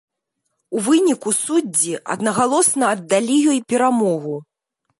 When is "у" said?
0.77-0.79